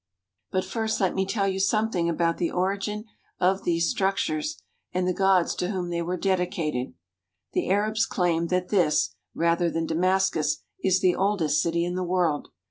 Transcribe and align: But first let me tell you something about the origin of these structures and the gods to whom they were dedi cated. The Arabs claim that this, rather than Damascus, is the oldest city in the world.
But 0.49 0.65
first 0.65 0.99
let 0.99 1.13
me 1.13 1.27
tell 1.27 1.47
you 1.47 1.59
something 1.59 2.09
about 2.09 2.39
the 2.39 2.49
origin 2.49 3.05
of 3.39 3.65
these 3.65 3.87
structures 3.91 4.59
and 4.91 5.07
the 5.07 5.13
gods 5.13 5.53
to 5.57 5.69
whom 5.69 5.91
they 5.91 6.01
were 6.01 6.17
dedi 6.17 6.51
cated. 6.51 6.95
The 7.53 7.69
Arabs 7.69 8.07
claim 8.07 8.47
that 8.47 8.69
this, 8.69 9.13
rather 9.35 9.69
than 9.69 9.85
Damascus, 9.85 10.63
is 10.83 11.01
the 11.01 11.15
oldest 11.15 11.61
city 11.61 11.85
in 11.85 11.93
the 11.93 12.03
world. 12.03 12.47